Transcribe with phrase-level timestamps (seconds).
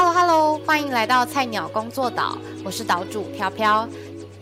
[0.00, 3.88] Hello Hello，欢迎来到菜鸟工作岛，我是岛主飘飘。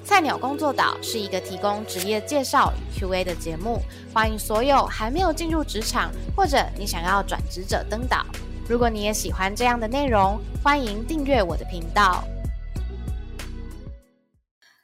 [0.05, 3.81] 菜鸟工作岛是一个提供职业介绍与 Q&A 的节目，
[4.13, 8.27] 欢迎所有还没有进入职场或者你想要转职者登岛。
[8.69, 12.23] 如果你也喜欢这样的内容，欢迎订阅我的频道。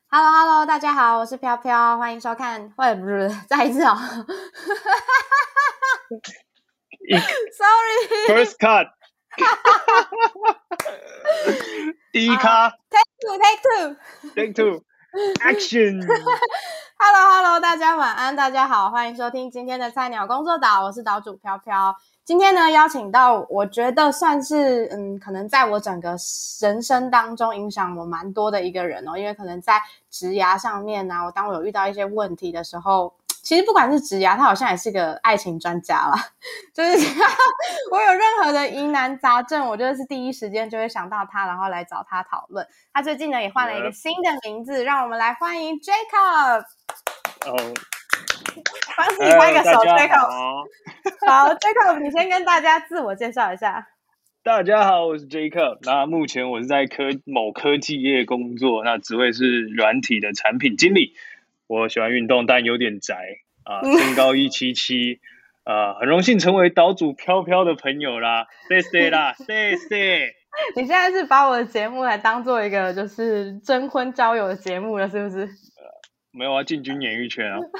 [0.09, 3.95] Hello Hello，大家好，我是飘飘，欢迎收看，喂不是再一次哦。
[7.59, 8.46] Sorry。
[8.46, 8.86] First cut，
[12.12, 13.62] 第一卡 Take two, take
[14.52, 21.96] two.，Take two，Action，Hello, Hello，大家晚安，大家好，欢迎收听今天的菜鸟工作岛，我是岛主飘飘。
[22.24, 26.14] 今天呢，邀请到我觉得算是嗯，可能在我整个
[26.60, 33.14] 人生当中影响我蛮多的一个人哦，因为可能在职涯上面呢、我当我有遇到一些问题的时候。
[33.42, 36.14] 其实不管是职涯，他好像也是个爱情专家啦。
[36.72, 36.91] 就是
[37.91, 42.64] 我有任何的疑难杂症，我就是第一时间就会想到他，然后来找他讨论。
[42.92, 46.60] 他最近呢也换了一个新的名字，让我们来欢迎 Jacob。
[47.46, 47.56] 哦，
[48.96, 50.66] 帮自己拍个手，Jacob。
[51.27, 53.88] 好，好，Jacob，你先跟大家自我介绍一下。
[54.44, 55.78] 大家好，我是 Jacob。
[55.82, 61.14] 那目前我是在科某科技业工作，那职位是软体的产品经理。
[61.72, 63.14] 我喜欢运动，但有点宅
[63.64, 65.20] 啊， 身高一七七。
[65.64, 70.34] 啊，很荣幸成为岛主飘飘的朋友啦，谢谢啦， 谢谢。
[70.74, 75.48] 你现在是把我的节目来当做一个就是征婚交友的节目了，是不是？
[76.32, 77.58] 没有啊，进军演艺圈啊。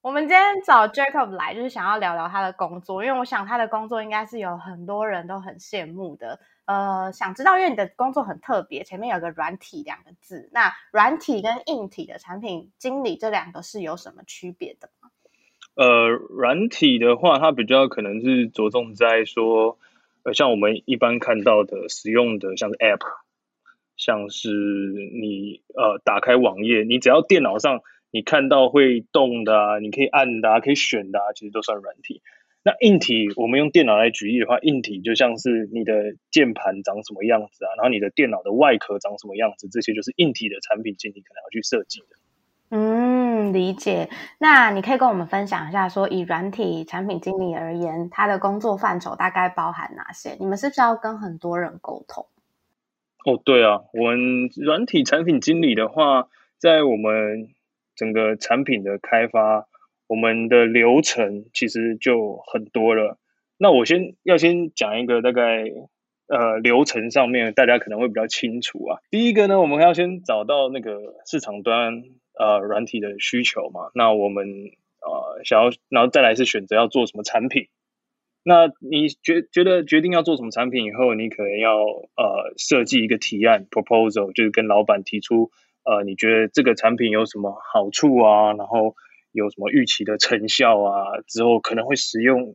[0.00, 6.40] 我们今天找 Jacob 来，就是想要聊聊他的工作，因为我想他的工作应该是有很多人都很羡慕的。
[6.72, 15.10] 呃，想知道，因为你的工作很特别，前面有个软体两个字，那软体跟硬体的产品经理这两个是有什么区别的吗？
[15.74, 19.78] 呃，软体的话，它比较可能是着重在说，
[20.22, 23.06] 呃，像我们一般看到的使用的，像是 App，
[23.98, 32.22] 像是你呃打开网页，你只要电脑上你看到会动的啊，你可以按的啊，可以选的啊，其实都算软体。
[32.64, 42.16] 那硬体，我们用电脑来举例的话，硬体就像是你的键盘长什么样子啊，然后你的电脑的外壳长什么样子，这些就是硬体的产品经理可能要去设计的。
[42.74, 44.08] 嗯，理解。
[44.38, 50.36] 那你可以跟我们分享一下，说以软体产品经理而言，他的工作范畴大概包含哪些？
[50.38, 52.26] 你们是不是要跟很多人沟通？
[53.26, 56.28] 哦，对啊，我们软体产品经理的话，
[56.58, 57.48] 在我们
[57.94, 59.66] 整个产品的开发，
[60.12, 63.16] 我们的流程其实就很多了。
[63.56, 65.64] 那我先要先讲一个大概
[66.26, 69.00] 呃流程上面，大家可能会比较清楚啊。
[69.10, 72.02] 第一个呢，我们要先找到那个市场端
[72.38, 74.46] 呃软体的需求嘛，那我们
[75.00, 77.68] 呃想要，然后再来是选择要做什么产品。
[78.44, 85.50] 那你觉觉得决定要做什么产品以后，你可能要呃设计一个提案 proposal，就是跟老板提出
[85.84, 88.94] 呃你觉得这个产品有什么好处啊，然后
[89.32, 92.54] 有什么预期的成效啊，之后可能会使用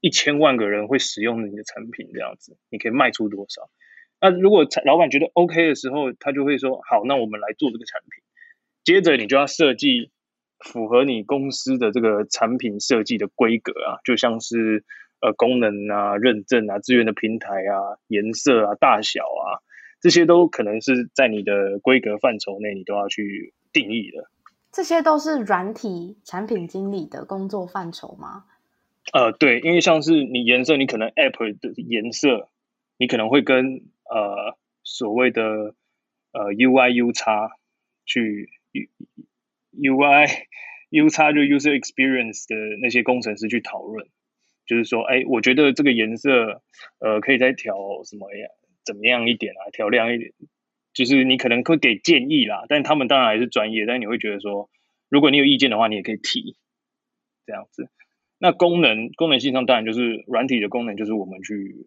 [0.00, 3.68] 一千万个人会使用你的产品这样子，你可以卖出多少？
[4.20, 8.22] 那如果老板觉得 OK 的时候，他就会说好，那我们来做这个产品。
[8.82, 10.10] 接着你就要设计
[10.58, 14.84] 符合你公司的这个产品设计的规格啊，就像是
[15.20, 19.60] 呃功能啊、认证啊、资源的平台啊、颜色啊、大小啊，
[20.00, 24.30] 这些都可能是在你的规格范畴内，你都要去定义的。
[24.76, 28.44] 这些都是软体产品经理的工作范畴吗？
[29.10, 32.50] 呃，对，因为像是你颜色，你可能 App 的颜色，
[32.98, 35.74] 你可能会跟呃所谓的
[36.32, 37.52] 呃 UI U 叉
[38.04, 38.50] 去
[39.70, 40.28] U UI
[40.90, 44.06] U 叉就 User Experience 的那些工程师去讨论，
[44.66, 46.60] 就是说，哎，我觉得这个颜色
[46.98, 48.50] 呃可以再调什么样
[48.84, 50.32] 怎么样一点啊，调亮一点，
[50.96, 54.70] 就是你可能会给建议啦，但他们当然还是专业，但你会觉得说，
[55.10, 56.56] 如果你有意见的话，你也可以提，
[57.44, 57.90] 这样子。
[58.38, 61.86] 那功能功能性上当然就是软体的功能，就是我们去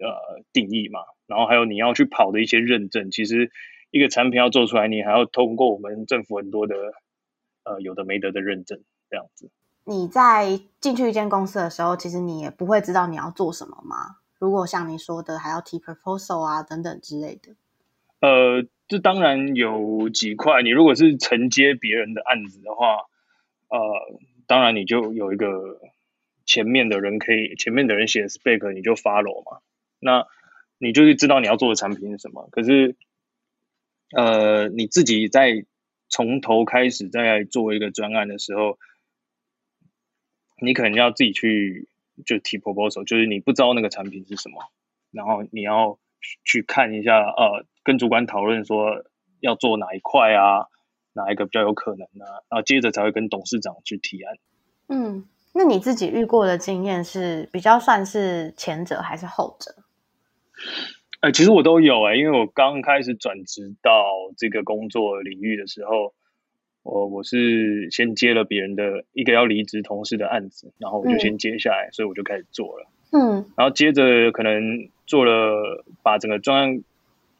[0.00, 3.52] 呃定义嘛，然后还有你要去跑的一些认证，其实
[3.92, 6.74] 一个产品要做出来，你还要通过我们政府很多的
[7.62, 9.52] 呃有的没得的认证，这样子。
[9.84, 14.16] 你在进去一间公司的时候，其实你也不会知道你要做什么吗？
[14.40, 17.54] 如果像你说的，还要提 proposal 啊等等之类的。
[18.20, 23.06] 呃，这当然有几块，你如果是承接别人的案子的话，
[23.68, 23.78] 呃，
[24.46, 25.80] 当然你就有一个
[26.44, 29.60] 前面的人可以，前面的人写 spec 你就 follow 嘛，
[30.00, 30.26] 那
[30.78, 32.48] 你就是知道你要做的产品是什么。
[32.50, 32.96] 可是，
[34.16, 35.64] 呃，你自己在
[36.08, 38.78] 从头开始在做一个专案的时候，
[40.60, 41.88] 你可能要自己去
[42.24, 44.64] 就提 proposal，就是你不知道那个产品是什么，
[45.10, 45.98] 然后你要
[46.44, 49.04] 去看一下，呃，跟主管讨论说
[49.40, 50.66] 要做哪一块啊，
[51.12, 54.36] 哪一个比较有可能啊，然后接着才会跟董事长去提案。
[54.88, 55.24] 嗯，
[55.54, 59.74] 那你自己遇过的经验是比较算是前者还是后者？
[61.20, 63.92] 呃，其实我都有哎，因为我刚开始转职到
[64.36, 66.14] 这个工作领域的时候，
[66.84, 72.86] 我我是先接了别人的一个要离职同事的案子，然后我就先接下来，所以我就开始做了。
[73.10, 76.84] 嗯，然后接着可能做了把整个专案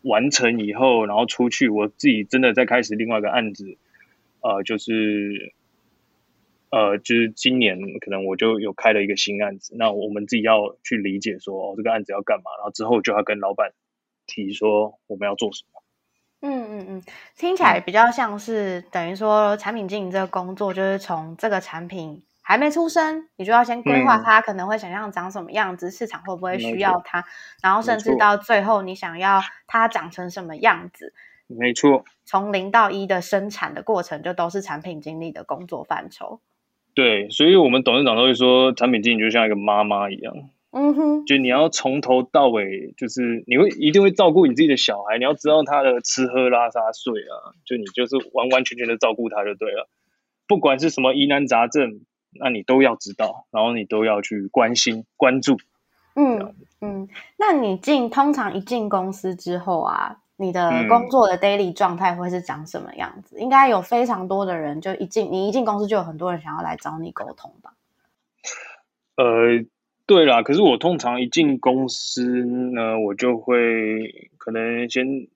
[0.03, 3.77] 完成以后，然后出去，我自己真的在开始另外一个案子，
[4.41, 5.55] 呃，就是。
[6.71, 13.73] 呃，就是今年可能我就有开了一个新案子，那我们自己要去理解说，哦，这个案子要干嘛，然后之后就要跟老板
[14.27, 15.83] 提说我们要做什么。
[16.43, 17.03] 嗯嗯嗯，
[17.39, 27.23] 听起来比较像是等于说产品经营这个工作，就是从这个产品还没出生，你就要先规划它可能会想象长什么样子，市场会不会需要它，
[27.63, 31.13] 然后甚至到最后你想要它长成什么样子。
[31.47, 36.41] 没错，从零到一的生产的过程，就都是产品经理的工作范畴。
[36.95, 40.35] 对，所以我们董事长都会说，产品经理就像一个妈妈一样，
[40.71, 49.91] 嗯哼，就你要从头到尾，就是你会一定会照顾你自己的小孩，你要知道他的吃喝拉撒睡啊，就你就是完完全全的照顾他就对了，
[50.49, 52.01] 不管是什么疑难杂症，
[52.33, 55.57] 那你都要知道，然后你都要去关心关注，
[56.15, 60.19] 嗯嗯，那你进通常一进公司之后啊。
[60.41, 63.41] 你的工作的 daily 状态会是长什么样子？
[63.41, 67.73] 应该有非常多的人，就一进你一进公司就有很多人想要来找你沟通吧？
[69.17, 69.65] 呃，
[70.07, 75.27] 对啦，可是我通常一进公司呢，我就会可能先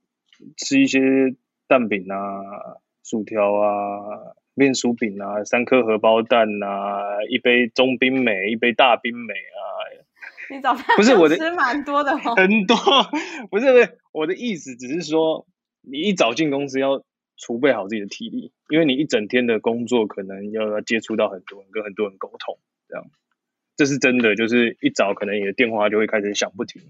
[0.56, 1.00] 吃一些
[1.66, 9.60] 蛋饼啊、薯条啊、面薯饼啊、三颗荷包蛋啊、一杯中冰美、一杯大冰美啊。
[10.50, 12.76] 你早餐不是我的吃蛮多的哦，很多
[13.50, 15.46] 不是不是我的意思，只是说
[15.80, 17.02] 你一早进公司要
[17.38, 22.58] 储备好自己的体力，因为你一整天的工作可能要要接触到很多人，跟很多人沟通，
[22.88, 23.06] 这样
[23.76, 24.36] 这是真的。
[24.36, 26.82] 就是一早可能你的电话就会开始响不停，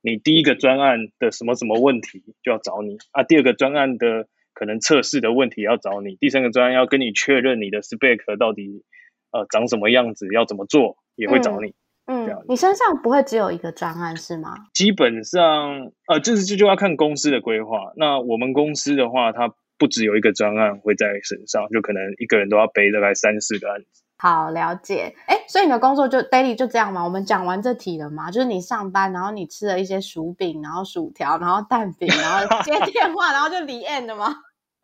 [0.00, 8.84] 你第一个专案的什么什么问题就要找你啊，第二个专案的可能测试的问题要找你，第三个专案要跟你确认你的 spec 到底
[9.30, 11.74] 呃长什么样子，要怎么做也会找你。
[12.06, 14.56] 嗯，你身上不会只有一个专案是吗？
[14.74, 17.92] 基本上，呃，就是这就要看公司的规划。
[17.96, 24.02] 那我们公司的话，它不只有一个专案会在身上，就可能一个人都要背大概三四个案子。
[24.22, 25.16] 好，了解。
[25.26, 27.02] 哎，所以你的工作就 daily 就这样吗？
[27.02, 28.30] 我们讲完这题了吗？
[28.30, 34.36] 就是你上班，然后你吃了一些薯饼，然后薯条，然后蛋饼，然后 接电话，然后就离 end 的吗？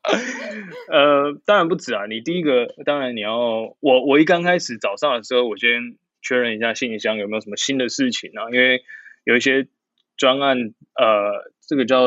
[0.90, 2.06] 呃，当然不止啊。
[2.06, 3.38] 你第一个，当然你要
[3.78, 5.96] 我，我一刚开始早上的时候，我先。
[6.20, 8.50] 确认一下信箱有没有什么新的事情啊？
[8.52, 8.82] 因为
[9.22, 9.68] 有一些
[10.16, 10.58] 专案，
[10.94, 12.02] 呃，这个叫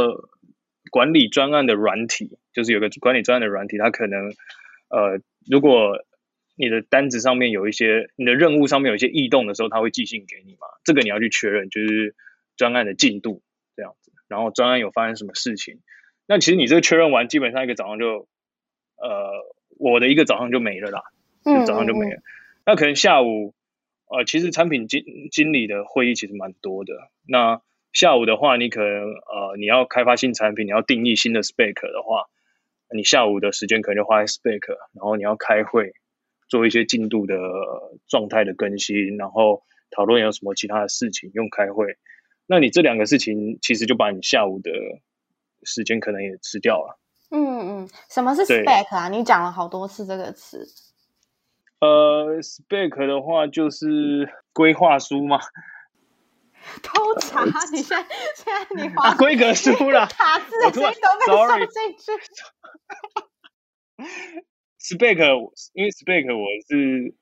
[0.92, 4.19] 管理专案的软体，就是有个管理专案的软体，它可能，
[4.89, 5.94] 呃，如果
[6.56, 10.68] 你的单子上面有一些，你的任务上面有一些异动的时候，他会寄信给你嘛？
[10.83, 12.15] 这个你要去确认，就是
[12.57, 13.42] 专案的进度
[13.75, 14.12] 这样子。
[14.27, 15.80] 然后专案有发生什么事情？
[16.27, 18.27] 那其实你这个确认完，基本上一个早上就，
[18.98, 19.31] 呃，
[19.77, 21.03] 我的一个早上就没了啦，
[21.44, 22.21] 就早上就没了。
[22.65, 23.54] 那可能下午。
[24.13, 26.94] 呃，其实产品经经理的会议其实蛮多的。
[27.26, 27.61] 那
[27.94, 32.26] 下午的话，你可能呃，你要开发新产品，你要定义新的 spec 的话，
[32.94, 35.94] 你下午的时间可能就花在 spec，然后你要开会，
[36.52, 37.38] 做一些进度的
[38.10, 41.98] 状态的更新，然后讨论有什么其他的事情用开会。
[42.46, 44.70] 那你这两个事情，其实就把你下午的
[45.64, 47.00] 时间可能也吃掉了。
[47.30, 49.08] 嗯嗯，什么是 spec 啊？
[49.08, 50.68] 你讲了好多次这个词。
[51.80, 55.40] 呃，spec 的话就是规划书嘛。
[56.84, 57.46] 偷查？
[57.72, 58.06] 你现在
[58.36, 60.06] 现在你划规格书了？
[60.20, 62.12] 打字的声音都被收进去。
[64.81, 67.14] spec，因为 spec 我是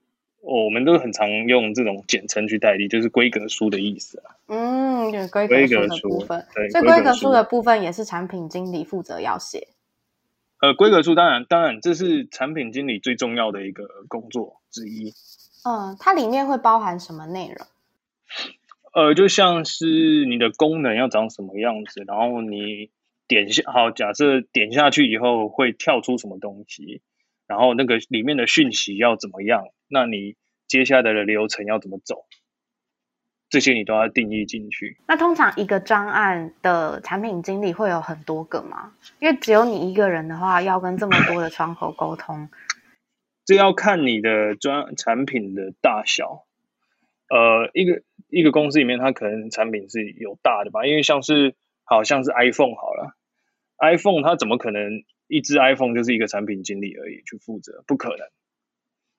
[0.41, 4.35] 我们都很常用这种简称去代替，就是规格书的意思啊。
[4.47, 9.67] 嗯，有规格书的部分，所以规格书的部分也是产品经理负责要写。
[10.61, 15.13] 呃，规格书当然，当然这是产品经理最重要的一个工作之一。
[15.63, 17.67] 嗯，它里面会包含什么内容？
[18.93, 22.89] 呃，就像是你的功能要长什么样子，然后你
[23.27, 27.01] 点下，好，假设点下去以后会跳出什么东西，
[27.49, 30.35] 然后那个里面的讯息要怎么样，那你
[30.67, 32.25] 接下来的流程要怎么走？
[33.49, 34.97] 这些你都要定义进去。
[35.07, 38.93] 那通常一个专案的产品经理会有很多个吗？
[39.17, 42.47] 因为只有你一个人的话，要跟这么多的窗口沟通，
[43.45, 46.45] 这要看你的专产品的大小。
[47.29, 53.15] 呃，一个一个公司里面，它可能产品是有大的吧，因为像是好像是 iPhone 好了
[53.79, 57.85] ，iPhone 它怎么可能一只 iPhone 就是一个产品经理而已去负责？
[57.87, 58.27] 不可能。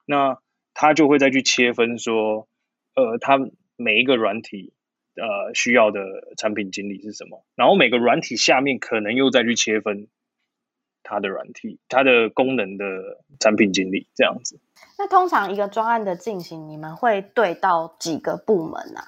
[0.05, 0.37] 那
[0.75, 2.47] 他就会再去切分说，
[2.93, 3.39] 呃，他
[3.77, 4.73] 每一个软体
[5.15, 6.03] 呃需要的
[6.37, 10.07] 产品经理是什么，然后每个软体下面可能又再去切分。
[11.03, 12.85] 它的软体，它的功能的
[13.39, 14.59] 产品经理这样子。
[14.99, 19.01] 那通常一个专案的进行，你们会对到几个部门呢？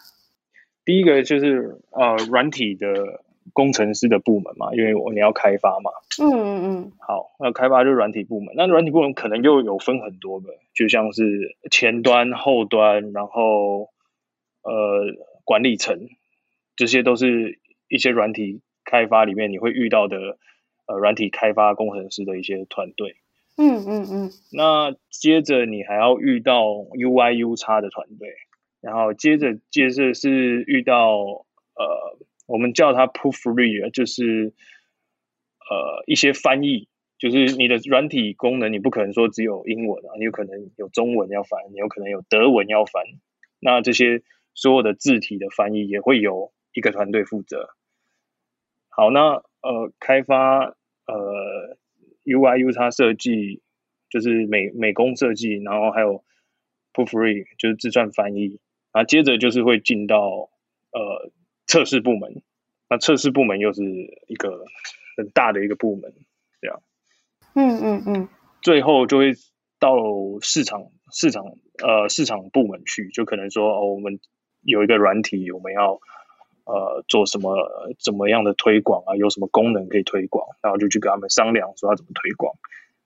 [0.83, 5.91] 第一个就是呃，软体的工程师的部门嘛，因为我你要开发嘛。
[6.21, 6.91] 嗯嗯嗯。
[6.99, 8.53] 好，那开发就是软体部门。
[8.55, 13.89] 那软体部门可能又有分很多个，就像是前端、后端，然后
[14.63, 16.07] 呃，管理层，
[16.75, 17.59] 这些都是
[17.89, 20.37] 一些软体开发里面你会遇到的。
[20.85, 23.15] 呃，软体开发工程师的一些团队，
[23.55, 28.27] 嗯嗯嗯，那接着你还要遇到 UI U 叉的团队，
[28.81, 31.45] 然后接着接着是遇到
[31.77, 34.53] 呃，我们叫它 proofread，就是
[35.69, 43.03] 呃一些翻译，就是你的软体功能，你不可能说只有英文啊，你有可能有中文要翻，你有可能有德文要翻，
[43.59, 44.21] 那这些
[44.53, 47.69] 所有的字体的翻译也会由一个团队负责。
[48.89, 49.43] 好，那。
[49.63, 50.75] 呃，开发
[51.07, 51.77] 呃
[52.25, 53.61] ，UI U 叉设计
[54.09, 56.25] 就是美美工设计，然后还有
[56.91, 58.59] Proofread 就是自传翻译，
[58.91, 60.49] 啊，接着就是会进到
[60.91, 61.31] 呃
[61.73, 62.43] 测试部门，
[62.87, 63.81] 那测试部门又是
[64.27, 64.65] 一个
[65.17, 66.13] 很大的一个部门，
[66.61, 66.81] 这样，
[67.55, 68.29] 嗯嗯嗯，
[68.61, 69.33] 最后就会
[69.79, 69.97] 到
[70.41, 71.45] 市场市场
[71.81, 74.19] 呃市场部门去，就可能说哦，我们
[74.61, 75.99] 有一个软体，我们要。
[76.65, 77.57] 呃，做什么
[77.99, 79.17] 怎么样的推广啊？
[79.17, 80.47] 有什么功能可以推广？
[80.61, 82.55] 然后就去跟他们商量，说要怎么推广。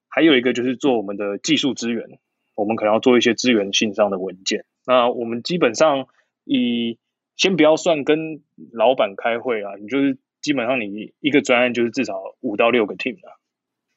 [0.08, 2.20] 还有一个就是做我们的技术资源，
[2.54, 4.64] 我们可能要做一些资源性上的文件。
[4.86, 6.06] 那我们基本上
[6.44, 7.00] 以
[7.38, 8.42] 先不要算跟
[8.74, 13.38] 老板开会啊，你就是基本上你一个专案就是至少五到六个 team 啊，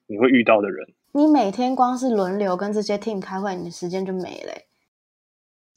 [0.07, 0.93] 你会遇到的人。
[1.13, 4.53] 你每天光是轮流跟这些 team 开会，你的时间就没了。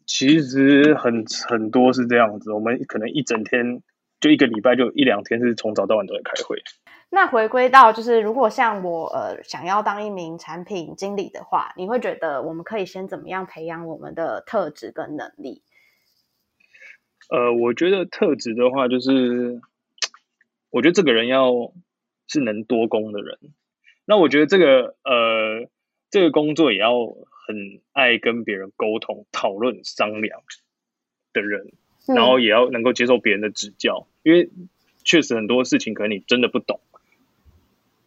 [0.05, 3.81] 其实很很多是这样子，我们可能一整天
[4.19, 6.61] 就一个礼拜就一两天是从早到晚都在开会。
[7.09, 15.63] 那回归到就是，如果像我呃想要当一名产品经理的话，你会觉得我们可以先怎么样培养我们的特质跟能力？
[17.29, 19.61] 呃，我觉得特质的话，就是
[20.69, 21.73] 我觉得这个人要
[22.27, 23.37] 是能多工的人。
[24.05, 25.69] 那我觉得这个呃
[26.09, 27.15] 这个工作也要。
[27.45, 30.43] 很爱跟别人沟通、讨论、商量
[31.33, 31.73] 的人，
[32.07, 34.49] 然后也要能够接受别人的指教，因为
[35.03, 36.79] 确实很多事情可能你真的不懂，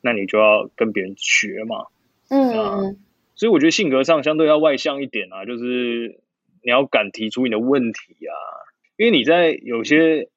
[0.01, 1.89] 那你就要跟别人学嘛。
[2.31, 2.97] 嗯，
[3.35, 6.19] 所以我觉得性格上相对要外向一点啊，就是
[6.63, 8.33] 你要敢提出你的问题啊，
[8.97, 10.29] 因为你在有些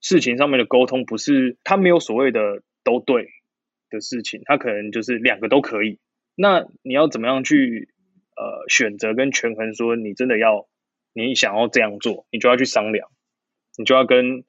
[0.00, 3.28] 事情上面的沟通，不是他没有所谓的都对
[3.90, 5.98] 的事情，他可能就是两个都可以。
[6.34, 7.88] 那你要怎么样去？
[8.34, 10.66] 呃，选择跟权衡，说你真的要，
[11.12, 13.10] 你想要这样做，你就要去商量，
[13.76, 14.42] 你就要跟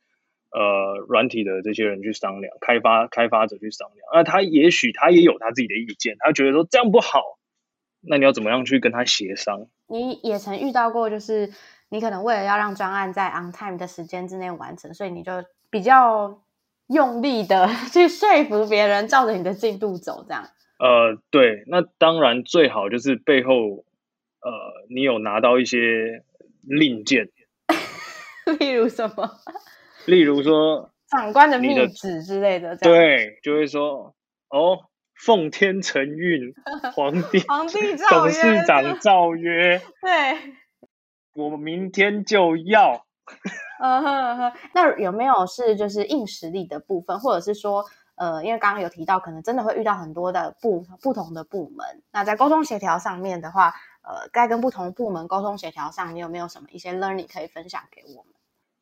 [0.51, 4.07] 呃软体的这些人去商量，开发开发者去商量。
[4.13, 7.21] 那他也许他也有他自己的意见，他觉得说这样不好，
[7.99, 9.67] 那你要怎么样去跟他协商？
[9.87, 11.51] 你也曾遇到过，就是
[11.93, 15.31] 你可能为了要让专案在 on time 的时间之内完成，所以你就
[15.69, 16.41] 比较
[16.87, 20.43] 用力的 去说服别人，照着你的进度走，这样。
[20.79, 24.51] 呃，对，那当然最好就是背后，呃，
[24.89, 26.23] 你有拿到一些
[26.63, 27.29] 令箭，
[28.59, 29.29] 例如什么？
[30.07, 34.15] 例如说 长官的密旨之类的，对，就会说
[34.49, 34.79] 哦，
[35.13, 36.55] 奉天承运，
[36.95, 40.55] 皇帝皇帝董事长诏曰，对，
[41.33, 43.05] 我们明天就要。
[43.79, 47.83] 嗯哼哼，那有没有是就是硬实力的部分，或者是说？
[48.15, 52.03] 呃，因为刚刚有提到，可能真的会遇到很多的不不同的部门。
[52.11, 53.73] 那在沟通协调上面的话，
[54.03, 58.33] 呃，该跟不同部门沟通协调上，你有没有什么一些 learning 可以分享给我们？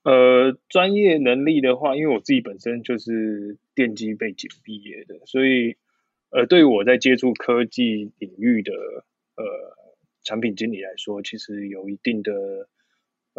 [0.03, 5.77] 呃，专业能力的话，因为我自己本身就是电机背景毕业的，所以
[6.31, 8.73] 呃，对于我在接触科技领域的
[9.37, 9.45] 呃
[10.23, 12.31] 产品经理来说，其实有一定的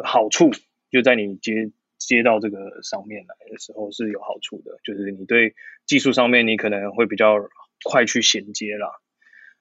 [0.02, 0.50] 好处，
[0.90, 1.72] 就在你接。
[2.04, 5.54] 接到这个上面来的时候是有好处的，就是你对
[5.86, 7.36] 技术上面你可能会比较
[7.84, 8.88] 快去衔接啦。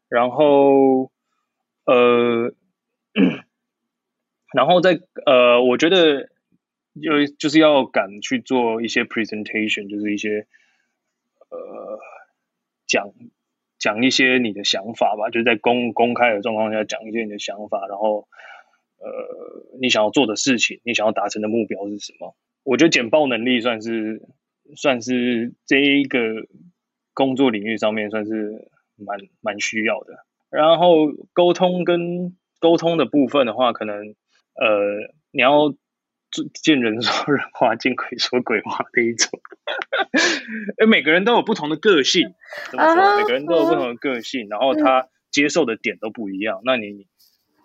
[0.09, 1.11] 然后
[1.85, 2.51] 呃，
[4.55, 6.31] 然后在呃，我觉得
[6.99, 10.47] 就就是要敢去做一些 presentation，就是一些
[11.49, 11.99] 呃
[12.87, 13.13] 讲
[13.81, 18.27] 讲一些你的想法吧，就在公公开的状况下讲一些你的想法，然后
[18.99, 22.35] 呃，你想要做的事情，你想要达成的目标是什么？
[22.63, 24.21] 我觉得简报能力算是
[24.75, 26.19] 算是这一个
[27.15, 30.13] 工作领域上面算是蛮蛮需要的。
[30.51, 33.95] 然后沟通跟沟通的部分的话，可能
[34.53, 35.73] 呃，你要
[36.53, 39.29] 见人说人话，见鬼说鬼话的一种。
[40.77, 42.33] 哎，每个人都有不同的个性，
[42.69, 43.17] 怎么说？
[43.17, 46.61] 每个人都有不同的个性，然后他接受的点都不一样。
[46.63, 47.07] 那你。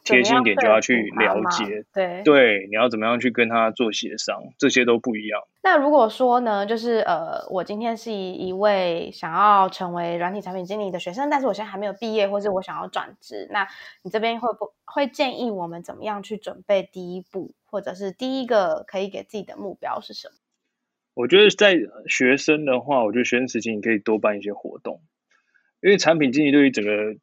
[0.07, 5.41] 贴心点就要去了解，对对，你要怎么样去跟他做协商，这些都不一样。
[5.65, 13.67] 那如果说呢，就是呃，我今天是一位想要成为软体产品经理的学生，但是我现在还没有毕业，或是我想要转职，那
[14.03, 20.35] 你这边会不会建议我们怎么样去准备第一步，或者是第一个可以给自己的目标是什么？
[21.15, 21.75] 我觉得在
[22.07, 25.01] 学生的话，我觉得学生时期你可以多办一些活动，
[25.83, 27.17] 因为产品经理对于整个。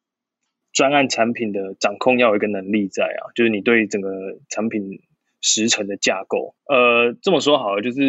[0.74, 4.10] 专案产品的掌控要有一个能力在啊，就是你对整个
[4.48, 5.00] 产品
[5.40, 6.56] 时程的架构。
[6.66, 8.02] 呃，这么说好了，就是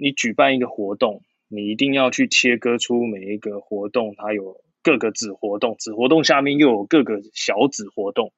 [0.00, 8.32] 你举办一个活动，你一定要去切割出每一个活动，它有各个子活动，子活动下面又有各个小子活动。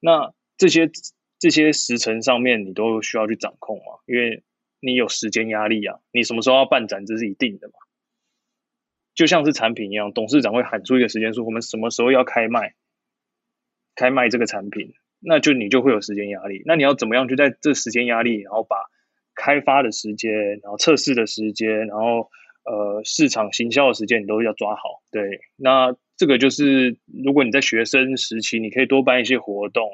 [0.00, 0.90] 那这些
[1.38, 4.42] 这些时程上面，你都需要去掌控嘛，因为
[4.80, 7.74] 你有时间压力啊，你什么时候要办展，这是一定的嘛。
[9.14, 12.74] 就像是产品一样，董事长会喊出一个时间说，我们什么时候要开卖。
[13.98, 16.62] 开卖这个产品，那就你就会有时间压力。
[16.64, 18.76] 那你要怎么样去在这时间压力，然后把
[19.34, 20.30] 开发的时间，
[20.62, 22.30] 然后测试的时间，然后
[22.64, 25.02] 呃市场行销的时间，你都要抓好。
[25.10, 29.90] 对，那这个就是如果你在学生时期，你可以多办一些活动，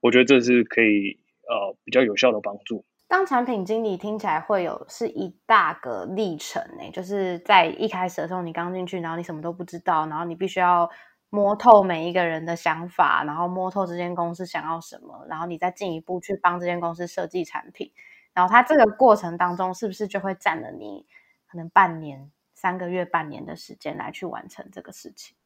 [0.00, 2.84] 我觉得这是可以呃比较有效的帮助。
[3.08, 10.88] 当产品经理听起来会有是一大个历程呢，就是在一开始的时候，你刚进去，然后你什么都不知道，然后你必须要。
[11.34, 17.90] 摸透每一个人的想法，然后摸透这间公司想要什么，然后你再进一步去帮这间公司设计产品，
[18.32, 21.06] 然后它这个过程当中是不是就会占了你
[21.48, 25.36] 可能半年、三个月、半年的时间来去完成这个事情？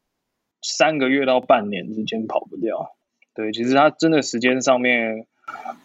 [0.61, 2.95] 三个月到半年之间跑不掉。
[3.33, 5.27] 对，其实它真的时间上面，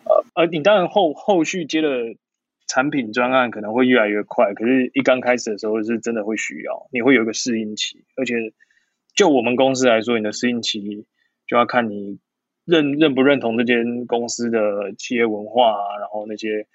[0.04, 2.18] 呃呃，你当然后后续接的
[2.68, 8.36] 产品专案可能会越来越快，可是一刚开始的时候是真的会需要，你会有一个适应期，而且。
[9.16, 11.06] 就我们公司来说，你的适应期
[11.46, 12.20] 就要看你
[12.66, 16.66] 认认不认同这间公司的企业文化啊，然后那些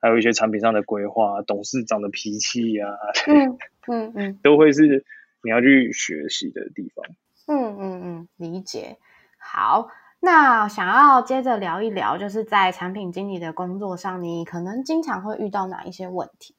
[0.00, 2.90] 还有一些产品上的规划，董事长的脾气啊，
[3.28, 5.04] 嗯嗯嗯，都会是
[5.42, 7.04] 你要去学习的地方。
[7.46, 8.96] 嗯嗯嗯，理解。
[9.38, 16.56] 好，那想要接着聊一聊，就是在产品经理的工作上，你可能经常会遇到哪一些问题？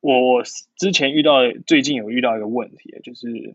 [0.00, 0.42] 我
[0.76, 1.34] 之前遇到，
[1.66, 3.54] 最近有遇到一个问题，就是。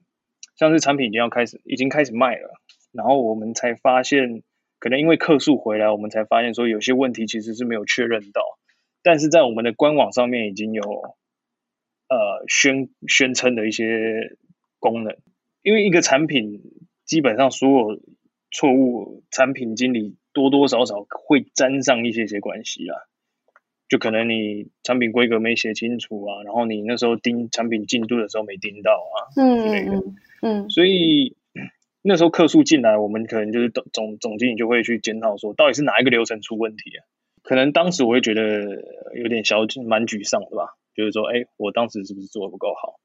[0.58, 2.60] 像是产品已经要开始，已经开始卖了，
[2.91, 4.41] 然后我们才发现，
[4.80, 8.41] 可能因为客诉回来，我们才发现说有些问题其实是没有确认到，
[9.04, 10.82] 但是在我们的官网上面已经有，
[12.10, 14.38] 呃宣宣称的一些
[14.80, 15.15] 功能，
[15.62, 16.62] 因为一个产品
[17.06, 18.02] 基本上所有
[18.50, 22.98] 错误，产品经理多多少少会沾上一些些关系啊，
[23.88, 30.15] 就可能你产品规格没写清楚啊，然后你那时候盯产品进度的时候没盯到啊，嗯嗯。
[30.41, 31.36] 嗯，所以
[32.02, 37.06] 那时候客诉进来，我们可能就是总总经理就会去检讨说，到底是哪一个流程出问题啊？
[37.43, 38.84] 可能当时我会觉得
[39.15, 43.00] 有点小蛮沮丧的吧，就是说，哎，我当时是不是做的不够好？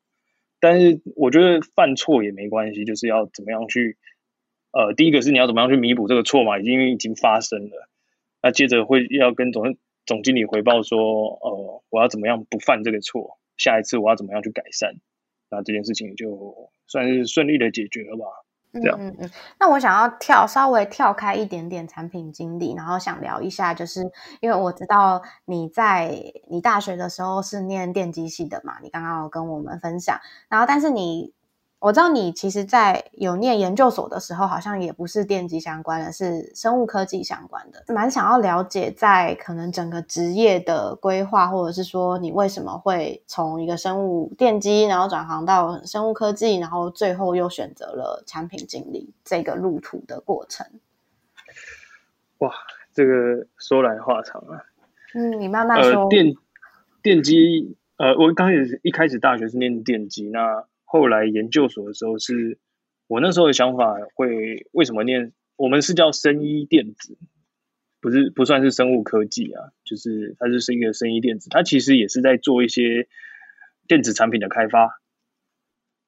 [0.60, 3.96] 但是我觉得犯错也没关系，就是要怎么样去，
[4.72, 7.88] 呃，第一个是你要怎么样去弥补这个错嘛，已经已经发生了。
[8.42, 10.98] 那接着会要跟总总经理回报说，
[11.40, 13.38] 呃，我要怎么样不犯这个错？
[13.56, 14.96] 下一次我要怎么样去改善？
[15.52, 18.24] 那这件事情就算是顺利的解决了吧。
[18.72, 19.30] 这样，嗯嗯。
[19.60, 24.00] 那我想要跳稍微跳开一点点产品经理，然后想聊一下，就是
[24.40, 31.32] 因为我知道你在你大学的时候是念电机系的嘛，你刚刚有跟我们分享，然后但是你。
[31.82, 37.84] 我知道你其实，在有念研究所的时候，好像也不是电机相关的，是生物科技相关的。
[37.92, 50.64] 蛮想要了解，在可能整个职业的规划，或者是说你为什么会从一个生物电机，然后转行到生物科技，然后最后又选择了产品经理这个路途的过程。
[52.38, 52.52] 哇，
[52.94, 54.62] 这个说来话长啊。
[55.14, 56.08] 嗯，你慢慢说。
[56.08, 56.32] 电
[57.02, 60.64] 电机，呃，我刚开始一开始大学是念电机，那。
[60.92, 62.58] 后来研究所的时候，是
[63.06, 65.32] 我那时候的想法会为什么念？
[65.56, 67.16] 我们是叫生医电子，
[67.98, 73.08] 不是不算是生物科技啊，就是它就是一个生医电子，它其实也是在做一些
[73.88, 75.00] 电子产品的开发。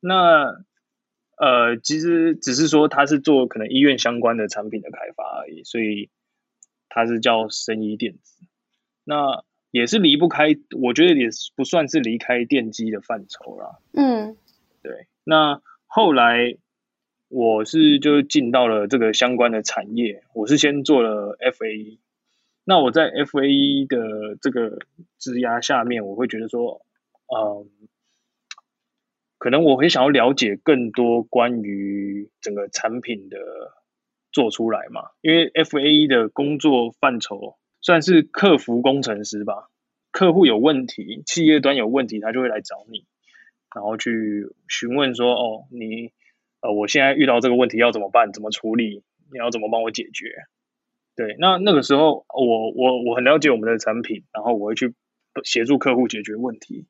[0.01, 0.63] 那
[1.39, 6.11] 呃，其实只是说它是做可能医院相关的产品的开发而已，所以
[6.91, 8.45] 它是叫生医电子，
[9.03, 13.79] 那也是离不开，我觉得也不算是离开电机的范畴啦。
[13.93, 14.37] 嗯，
[14.85, 15.09] 对。
[15.25, 16.57] 那后来
[17.29, 21.99] 我是就进到了这个相关的产业，我是先做了 FAE
[22.65, 24.79] 那我在 FAE 的这个
[25.19, 26.87] 支压下面，我会觉得说，
[27.27, 27.69] 嗯。
[29.37, 33.37] 可能我会想要了解更多关于整个产品的
[34.33, 39.69] 做出来嘛，因为 F A E 的工作范畴算是客服工程师吧。
[40.11, 43.05] 客户有问题，企业端有问题，他就会来找你，
[43.75, 46.13] 然后去询问说：“哦，你
[46.61, 48.33] 呃，我现在遇到这个问题要怎么办？
[48.33, 49.03] 怎么处理？
[49.33, 50.35] 你要怎么帮我解决？”
[51.17, 54.95] 对，那那个时候我我我很了解我们的产品，然后我会去
[55.43, 56.87] 协助客户解决问题。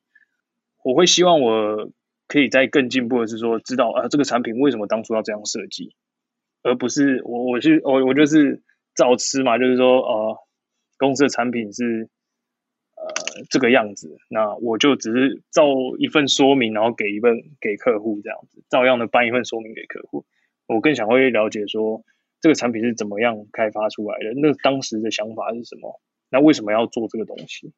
[0.82, 1.90] 我会希望我。
[2.26, 5.94] 可以再更进步的是说，知道啊这个产品为什么当初要这样设计，
[6.62, 8.62] 而不是我我是我我就是
[8.96, 10.38] 照吃嘛，就是说呃
[10.96, 12.08] 公司的产品是
[13.50, 15.64] 这个样子，那我就只是照
[15.98, 20.24] 一份说明，然后给一份给客户这样子，照样的搬一份说明给客户。
[20.66, 22.04] 我更想会了解说
[22.40, 27.72] 这个产品是怎么样开发出来的，那当时的想法是什么，那为什么要做这个东西？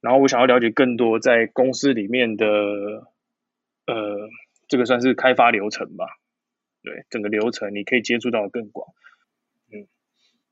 [0.00, 2.46] 然后我想要了解更多在公司里面的。
[3.86, 4.28] 呃，
[4.68, 6.06] 这个算是开发流程吧，
[6.84, 8.86] 对，整个流程你可以接触到更广，
[9.72, 9.88] 嗯，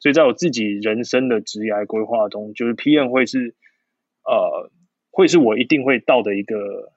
[0.01, 3.55] 所以在我自己人生的职业规划中，就是 PM 会是
[4.29, 4.71] 呃，
[5.11, 6.93] 会是我一定会到的一个，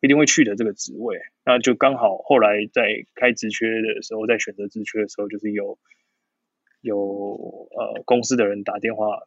[0.00, 5.78] 一定会去的这个职位，那就刚好后来在开职缺的时候，在选择职缺的时候，就是有
[6.80, 9.20] 有呃公司的人打电话，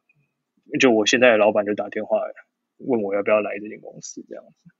[0.79, 2.17] 就我现在的老板就打电话
[2.77, 4.71] 问我要不要来这间公司这样子。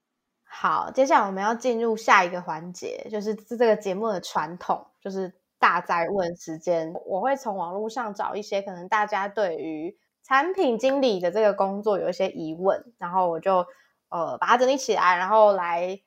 [0.44, 6.94] 好，接下来我们要进入下一个环节，就是这个节目的传统，就是大灾问时间。
[7.06, 13.66] 我会从网络上找一些可能大家对于产品经理的这个工作有一些疑问，然后我就
[14.10, 16.00] 呃把它整理起来，然后来。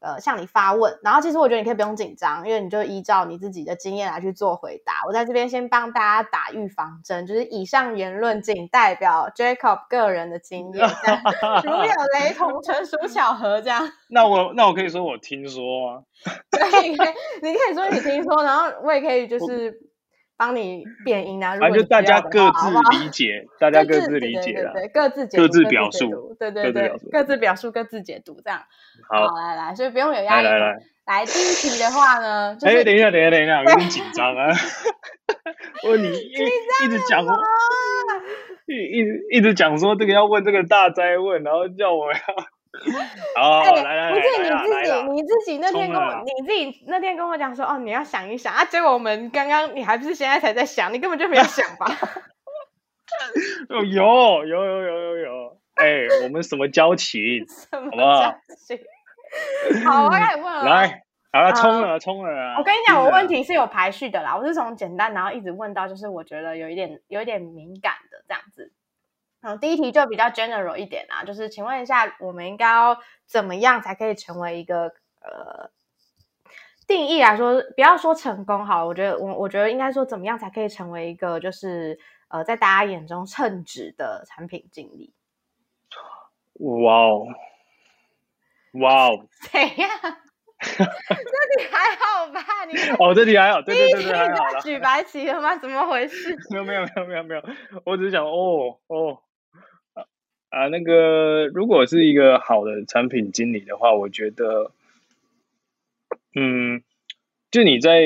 [0.00, 4.92] 呃，向你发问，然后其实我觉得你可以不用紧张，因为你就依照你自己的经验来去做回答。
[5.08, 10.86] 我在这边先帮大家打预防针，就是以上言论仅代表 Jacob 个人的经验，
[11.64, 13.60] 如有雷同，纯属巧合。
[13.60, 13.90] 这样。
[14.08, 15.62] 那我那我可以说我听说
[15.96, 16.02] 吗？
[16.52, 19.87] 可以，你可以说你听说，然后我也可以就是。
[20.38, 21.58] 帮你变音啊！
[21.60, 28.62] 啊，就大家各自理解，大家各自理解了，对，各自各自表述，对对对，各自表述，各自解读，这样。
[29.10, 30.46] 好，来来，所以不用有压力。
[30.46, 34.46] 来来来，第一题的话呢，哎，等一下，等一下，等一下，有点紧张啊！
[35.82, 37.26] 我你一一直讲，
[38.66, 42.18] 一一一直讲说这个要问这个大灾问，然后叫我要。
[43.36, 48.64] 哦，来来来，不是你自己，你自己那天跟我，你自己那天跟我讲说，哦，你要想一想啊。
[48.64, 51.86] 结果我们刚刚，你还不是现在才在想，你根本就没有想吧？
[53.70, 57.20] 有有有有有有，哎，我们什么交情？
[57.48, 58.34] 什么交
[58.66, 58.78] 情？
[59.84, 60.64] 好，我开始问了。
[60.64, 62.54] 来，好了，冲了，冲了。
[62.58, 68.72] 我跟你讲，我问题是有排序的啦，我是从简单，然后一直问到就是我觉得有一点有一点敏感的这样子。
[69.40, 75.70] 嗯，第一题就比较 general 一点啊，就是请问一下，我们应该要怎么样才可以成为一个呃
[76.88, 81.98] 定义来说，不要说成功好，我觉得我我觉得应该说怎么样才可以成为一个就是
[82.28, 85.14] 呃在大家眼中称职的产品经理？
[86.54, 87.26] 哇哦，
[88.72, 89.88] 哇哦，怎样？
[90.58, 92.42] 这题还好吧？
[92.66, 95.54] 你哦，这题还好，对对对对，还好举白旗了吗？
[95.56, 96.36] 怎么回事？
[96.50, 97.42] 没有没有没有没有没有，
[97.84, 99.22] 我只是想哦哦。
[100.50, 104.72] 啊，那个如果是一个好的产品经理的话，我觉得，
[106.34, 106.82] 嗯，
[107.50, 108.00] 就你在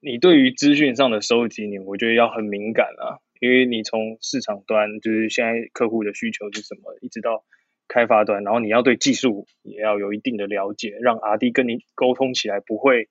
[0.00, 7.44] 你对于资讯上的收集，你我觉得要很敏感啊，因为你从市场端就是现在客户的需求是什么，一直到
[7.86, 13.10] 开发端，然后你要对技术也要有一定的了解，让阿弟跟你沟通起来不会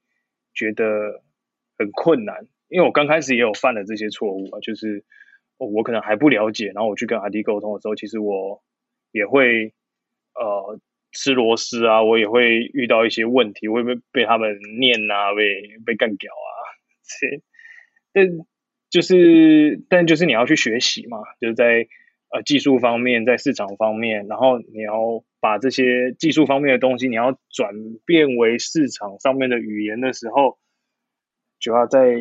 [0.56, 1.22] 觉得
[1.78, 2.48] 很困难。
[2.70, 5.04] 因为我刚开始也有犯了这些错误啊，就是。
[5.66, 8.64] 我可能还不了解，然后我去跟阿弟沟通的时候，其实我
[9.12, 9.74] 也会
[10.36, 10.80] 呃
[11.12, 16.50] 吃螺丝啊，我也会遇到一些问题，会被被他们念啊，被被干掉啊，
[17.04, 17.42] 这
[18.14, 18.28] 但
[18.90, 21.88] 就是但就是你要去学习嘛，就是在
[22.30, 27.74] 呃技术方面，在市场方面，然后你要把这些技术方面的东西，你要转
[28.06, 30.58] 变为市场上面的语言的时候，
[31.60, 32.16] 就要在。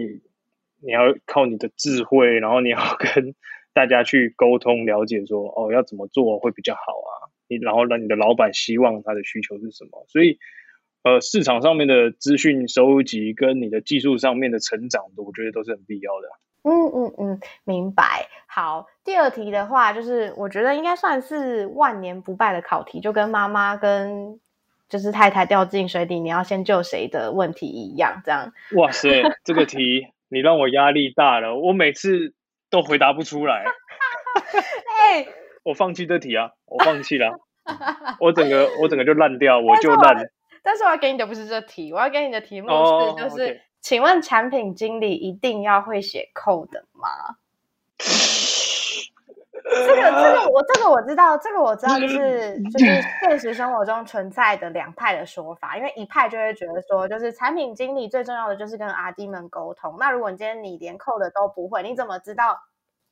[0.85, 3.35] 你要靠你的智慧，然后你要 跟
[3.73, 7.31] 大家去沟通，了解说哦要怎么做会比较好啊。
[7.49, 10.39] 你然后让你的老板希望他的需求是什么，所以
[11.03, 16.29] 呃市场上面的资讯收集跟你的技术上面的成长，我觉得都是很必要的。
[16.65, 18.29] 嗯嗯嗯，明白。
[18.47, 24.39] 好，第二题的话，就是我觉得应该算是万年不败的考题，就跟妈妈跟
[24.89, 28.53] 就是太太掉进水底，你要先救谁的问题一样，这样。
[28.77, 32.33] 哇塞，这个题你让我压力大了，我每次
[32.71, 33.65] 都回答不出来。
[34.99, 35.27] 哎，
[35.63, 37.39] 我放弃这题啊，我放弃了，
[38.19, 40.17] 我整个我整个就烂掉，我就烂。
[40.63, 47.37] 但是我要给你的不是这题，我要给你的题目是，就是，请问产品经理一定要会写 code 吗？
[49.65, 59.97] 这个这个我这个我知道，这个我知道，就是 就是现实生活中存在的两派的说法，因为一派就会觉得说，就是产品经理最重要的就是跟阿弟们沟通。
[59.99, 62.61] 那如果你今天你连 code 都不会，你怎么知道？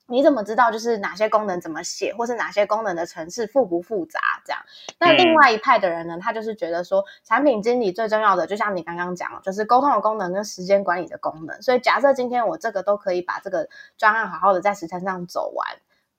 [0.06, 4.18] 你怎么知道就是哪些功能怎么写，或是哪些功能的程式复不复杂？
[4.44, 4.60] 这样，
[4.98, 11.62] 那另外一派的人呢，他就是觉得说，产品经理最重要的，就像你刚刚讲，就是沟通的功能跟时间管理的功能。
[11.62, 15.68] 所以假设今天我这个都可以把这个专案好好的在时程上走完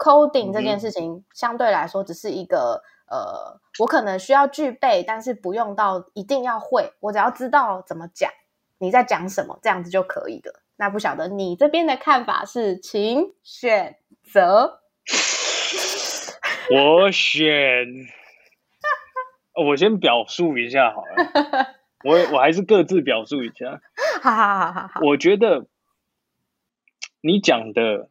[0.02, 8.32] ，coding 这件事情相对来说只是一个呃，我可能需要具备，但是不用到一定要会，我只要知道怎么讲，
[8.80, 10.56] 你在讲什么，这样子就可以的。
[10.78, 14.80] 那不晓得你这边的看法是，请选择。
[16.74, 17.86] 我选，
[19.68, 21.76] 我先表述一下好了。
[22.04, 23.80] 我我还是各自表述一下。
[24.24, 25.02] 好好好好好。
[25.02, 25.68] 我觉得
[27.22, 28.10] 你讲的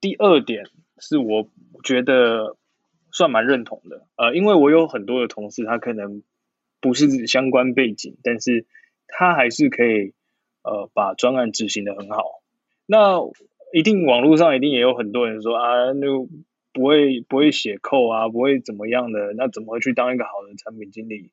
[0.00, 0.64] 第二点
[0.98, 1.48] 是我
[1.84, 2.56] 觉得
[3.12, 4.06] 算蛮认同的。
[4.16, 6.22] 呃，因为我有很多的同事，他可能
[6.80, 8.66] 不是相关背景，但是
[9.06, 10.14] 他还是可以。
[10.68, 12.42] 呃，把专案执行的很好，
[12.86, 13.20] 那
[13.72, 16.08] 一定网络上一定也有很多人说啊，那
[16.72, 21.30] 不会不会写扣啊，不会怎么样的，那怎么去当一个好的产品经理？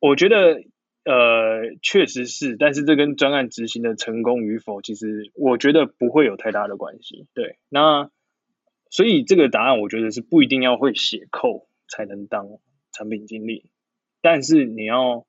[0.00, 0.64] 我觉得
[1.04, 7.28] 呃，确实是，但是这跟专案执行的成功与否，其实我觉得不会有太大的关系。
[7.32, 8.10] 对，那
[8.90, 12.46] 所以这个答案我觉得是不一定要会写扣才能当
[12.92, 13.70] 产品经理，
[14.20, 15.24] 但是你要。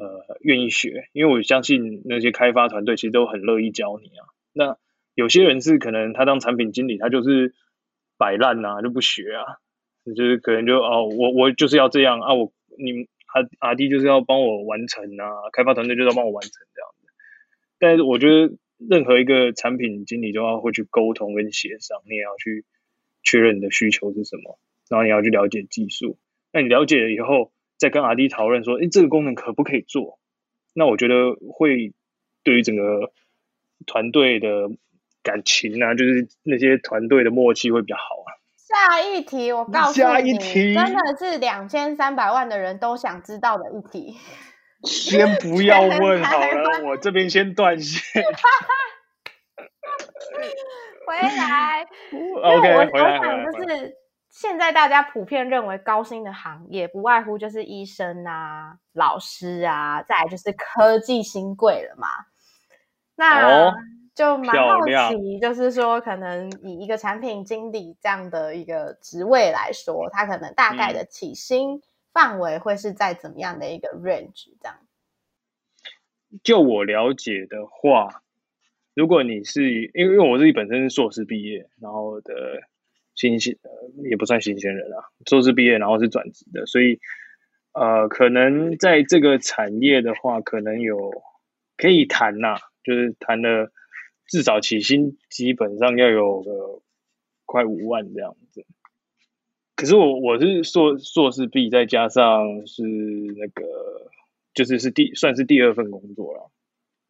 [0.00, 4.30] 呃，愿意学，因为我相信那些开发团队其实都很乐意教你啊。
[4.52, 4.78] 那
[5.16, 7.52] 有些人是可能他当产品经理，他就是
[8.16, 9.58] 摆烂呐，就不学啊，
[10.14, 17.08] 就是可能就哦，我我就是要这样啊，我你阿阿弟就是要帮我完成啊，开发团队就是要帮我完成这样子。
[17.80, 22.64] 但是我觉得任何一个产品经理都要会去沟通跟协商，你也要去
[23.28, 26.18] 确认你的需求是什么，然后你要去了解技术。
[26.52, 27.52] 那你了解了以后。
[27.80, 30.18] 再跟阿弟讨论说，哎，这个功能可不可以做？
[30.74, 31.94] 那我觉得会
[32.42, 33.12] 对于整个
[33.86, 34.68] 团队的
[35.22, 38.34] 感情啊，就是那些团队的默契会比较好啊。
[38.56, 40.36] 下一题，我告诉你，
[40.74, 44.16] 真的是两千三百万的人都想知道的一题。
[44.82, 48.24] 先不要问好了，我这边先断线。
[51.08, 53.96] 回来 因为我我想，就是。
[54.30, 62.08] 现在大家普遍认为高薪的行业不外乎就是医生啊、老师啊，再来就是科技新贵了嘛。
[63.16, 63.72] 那
[64.14, 71.80] 就蛮好奇，就是说，可能以一个产品经理这样的一个职位来说，他可能大概的起薪
[72.12, 74.50] 范围会是在怎么样的一个 range？
[74.60, 74.76] 这样？
[76.44, 78.22] 就我了解的话，
[78.98, 82.34] 如果你是因为我自己本身是硕士毕业，然后的。
[83.20, 83.70] 新鲜呃
[84.08, 87.00] 也不算新鲜人啊，硕士毕业然后是转职的，所以
[87.72, 91.10] 呃可能在这个产业的话，可能有
[91.76, 93.72] 可以谈呐，就是谈的
[94.28, 96.80] 至少起薪基本上要有个
[97.44, 98.64] 快五万这样子。
[99.74, 103.64] 可是我我是硕硕士毕，再加上是那个
[104.54, 106.52] 就是是第算是第二份工作了。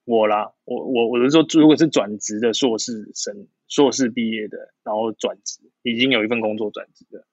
[0.09, 7.27] 我啦，我我我是说，如果是转职的硕士生，硕士毕业的，然后转职，已经有一份工作转职的。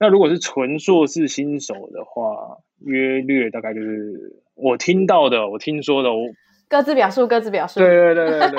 [0.00, 6.26] 那如果是纯硕士新手的话，约略大概就是我听到的，我听说的，我
[6.68, 7.78] 各自表述，各自表述。
[7.78, 8.58] 对对对对对，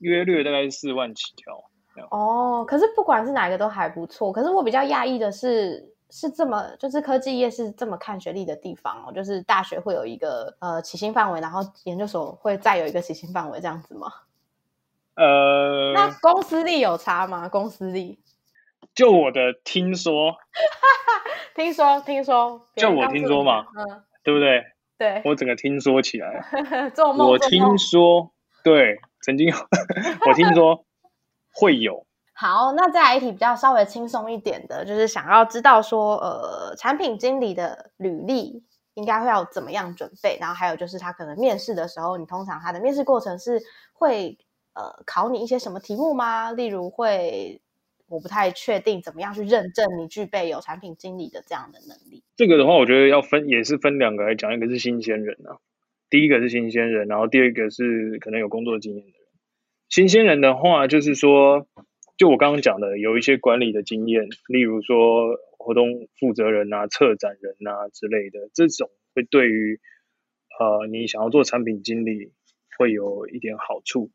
[0.00, 1.64] 约略大概是四万起跳。
[2.10, 4.30] 哦，可是不管是哪个都还不错。
[4.30, 5.94] 可是我比较讶异的是。
[6.10, 14.12] 是这么，就是科技业是这么看学历的地方哦，就是大学会有一个呃起薪范围，然后研究所会再有一个起薪范围，这样子吗？
[15.14, 17.48] 呃，那公司力有差吗？
[17.48, 18.18] 公司力？
[18.94, 20.36] 就我的听说，
[21.54, 24.64] 听说听说，就我听说嘛，嗯，对不对？
[24.98, 29.56] 对，我整个听说起来，做梦，我听说，对，曾经有，
[30.28, 30.84] 我听说
[31.52, 32.06] 会有。
[32.40, 40.38] 好，那再来一题比较稍微轻松一点的，就是想要知道说，呃，产品经理的履历应该会要怎么样准备？
[40.40, 43.60] 然后还有就是他可能面试的时候，你通常他的面试过程是
[43.92, 44.38] 会
[44.72, 46.50] 呃考你一些什么题目吗？
[46.50, 47.60] 例如会
[48.08, 52.24] 我不太确定怎么样去认证你具备有产品经理的这样的能力。
[52.36, 55.60] 这个的话，我觉得要分也是分两个来讲，一个是新鲜人啊，
[56.08, 59.28] 第一个是新鲜人，然后第二个是可能有工作经验的人。
[59.90, 61.66] 新鲜人的话，就是说，
[62.20, 69.80] 就我刚刚讲的，有一些管理的经验，例如说活动负责人啊、策展人啊之类的，这种会对于
[70.58, 72.30] 呃你想要做产品经理
[72.76, 74.10] 会有一点好处，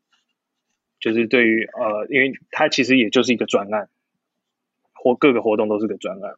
[1.00, 3.90] 就是对于呃，因为它其实也就是一个专案，
[4.92, 6.36] 或各个活动都是个专案，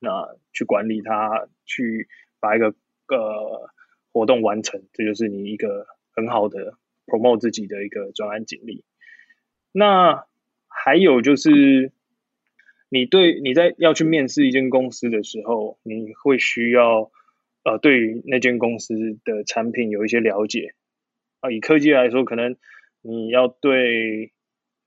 [0.00, 2.06] 那去管理它，去
[2.38, 2.74] 把一个
[3.08, 3.70] 呃
[4.12, 6.76] 活动完成，这就是你一个很好的。
[7.06, 8.84] promote 自己的一个专案经历，
[9.72, 10.26] 那
[10.88, 11.92] 还有就是，
[12.88, 17.10] 你对你在要去面试一间公司的时候，你会需要
[17.62, 20.72] 呃对于那间公司的产品有一些了解
[21.40, 21.50] 啊。
[21.50, 22.56] 以科技来说，可能
[23.02, 24.32] 你要对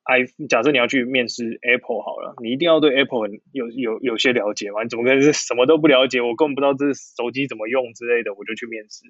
[0.02, 4.82] i 假设你要去面试 Apple 好了，你一定要对 Apple 有有有些了解嘛？
[4.82, 6.20] 你怎么可能是什么都不了解？
[6.22, 9.04] 我根本不知道这手机怎么用之类的，我就去面试。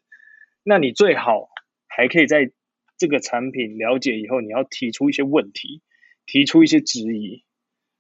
[0.65, 1.47] 那你最好
[1.87, 2.51] 还可以在
[2.97, 5.81] 这个产品了解以后，你要提出一些问题，
[6.25, 7.43] 提出一些质疑，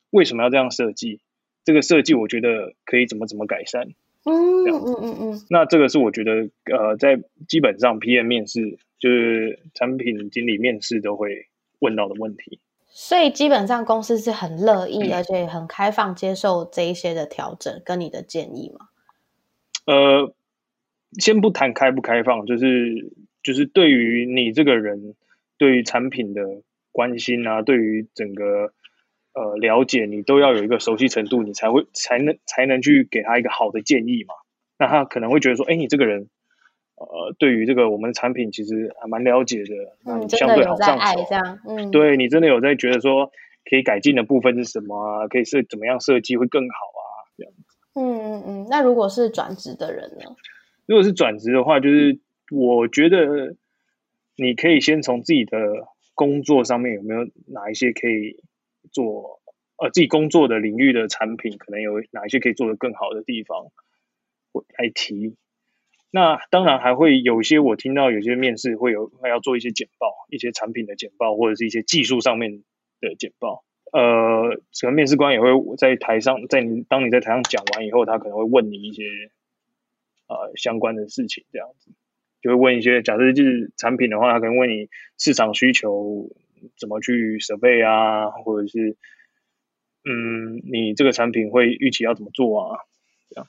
[0.09, 1.19] 为什么要这样设计？
[1.63, 3.89] 这个设计我觉得可以怎么怎么改善？
[4.23, 5.41] 嗯嗯嗯嗯。
[5.49, 11.47] 那这个是我觉得呃，在基本上 PM 面试就是产品经理面试都会
[11.79, 12.59] 问到的问题。
[12.87, 18.87] 所以基本上公司是很乐意而且很开放接受这一些的调整跟你的建议吗？
[19.85, 20.33] 呃，
[21.19, 23.11] 先不谈开不开放，就是。
[23.43, 25.15] 就是对于你这个人，
[25.57, 28.73] 对于产品的关心啊，对于整个
[29.33, 34.35] 呃了解，你都要有一个熟悉程度，你才会才能才能去给他一个好的建议嘛。
[34.77, 36.29] 那他可能会觉得说，哎，你这个人，
[36.95, 39.73] 呃，对于这个我们的产品其实还蛮了解的，
[40.05, 43.31] 嗯，相对好上手，这样，嗯，对你真的有在觉得说
[43.69, 45.27] 可以改进的部分是什么啊？
[45.27, 47.03] 可以是怎么样设计会更好啊？
[47.37, 47.77] 这样子。
[47.95, 48.67] 嗯嗯嗯。
[48.69, 50.35] 那如果是转职的人呢？
[50.85, 52.19] 如果是转职的话，就是。
[52.53, 53.55] 我觉得
[54.35, 55.57] 你可以先从自己的
[56.21, 58.43] 工作上面有没有哪一些可以
[58.91, 59.41] 做，
[59.77, 63.71] 呃，自己工作的领域的产品可能有哪一些可以做得更好的地方，
[64.51, 65.35] 我来提。
[66.11, 72.61] 那当然还会有一些，我听到有些面试会有还要做一些简报，一些产品的简报或者是一些技术上面
[72.99, 73.63] 的简报。
[73.91, 79.05] 呃，可能面试官也会在台上，在你当你在台上讲完以后，他可能会问你一些
[80.27, 81.91] 呃相关的事情，这样子。
[82.41, 86.27] 就会问一些，假设就是产品的话，他可能问你市场需求
[86.79, 88.97] 怎么去设备啊，或者是，
[90.03, 92.79] 嗯，你这个产品会预期要怎么做啊？
[93.29, 93.47] 这样。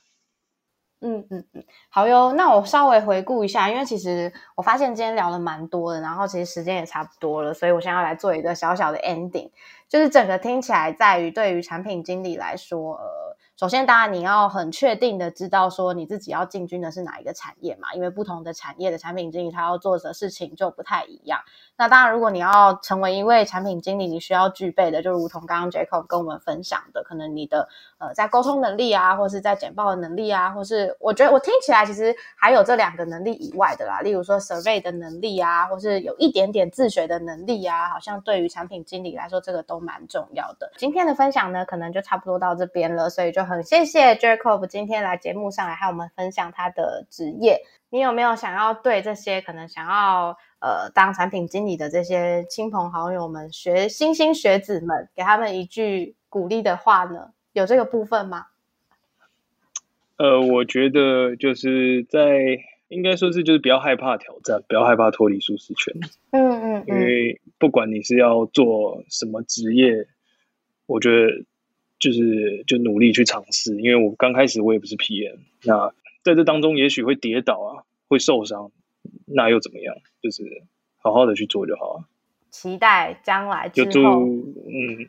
[1.01, 2.33] 嗯嗯嗯，好哟。
[2.33, 9.49] 那我稍微回顾一下，因为其实我发现今天聊了蛮多的，然后其实时间也差不多了，所以我现在要来做一个小小的 ending，
[9.89, 13.32] 就是整个听起来在于对于产品经理来说，呃。
[13.55, 21.39] 首先，当然你要很确定的知道说你自己要进军的是哪一个产业嘛，因为不同的产业的产品经理他要做的事情就不太一样。
[21.77, 40.71] 那当然，如果你要成为一位产品经理，你需要具备的就如同刚刚 Jacob 跟我们分享的，可能你的呃在沟通能力啊，或是在简报的能力啊，或是我觉得我听起来其实还有这两个能力以外的啦，例如说 survey 的能力啊，或是有一点点自学的能力啊，好像对于产品经理来说这个都蛮重要的。
[40.75, 43.42] 今天的分享呢，可能就差不多到这边了，所以就。
[43.45, 47.61] 很谢谢 Jacob 今天来节目上来和我们分享他的职业。
[47.89, 57.33] 你有没有想要对这些可能想要呃当产品经理的这些亲朋好友们、学新兴学子们，给他们一句鼓励的话呢？
[57.51, 58.47] 有这个部分吗？
[60.17, 62.39] 呃，我觉得就是在
[62.87, 65.93] 应该说是就是不要害怕挑战，不要害怕脱离舒适圈。
[66.31, 70.07] 嗯嗯，因为不管你是要做什么职业，
[70.87, 71.45] 我觉得。
[72.03, 78.71] 就是就努力去尝试，因为我刚开始我也不是 PM，那在这当中也许会跌倒啊，会受伤，
[79.25, 79.95] 那又怎么样？
[80.21, 80.43] 就是
[80.97, 82.03] 好好的去做就好了。
[82.49, 85.07] 期待将来就祝嗯，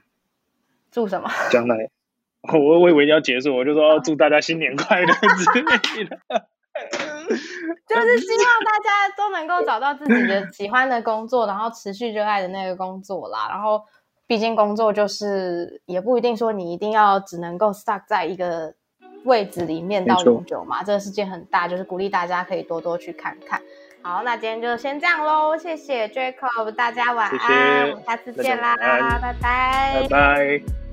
[0.92, 1.28] 祝什么？
[1.51, 1.90] 将来
[2.53, 6.20] 我我以为要结束，我就说祝大家新年快乐之类的。
[7.88, 13.82] 就是希望大家都能够找到自己的喜欢的工作，然后持续热爱的那个工作啦，然后。
[14.27, 18.75] 毕竟工作就是也不一定说你一定要只能够 stuck 在一个
[19.25, 20.83] 位置里面到永久嘛。
[20.83, 23.61] 这个世界很大，就是鼓励大家可以多多去看看。
[24.03, 30.84] 好，那今天就先这样喽，谢谢 Jacob，大家晚安，我们下次见啦，拜拜，拜拜。